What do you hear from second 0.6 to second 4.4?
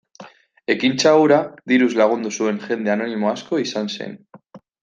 Ekintza hura diruz lagundu zuen jende anonimo asko izan zen.